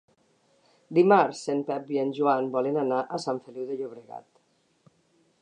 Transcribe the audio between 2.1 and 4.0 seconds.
Joan volen anar a Sant Feliu de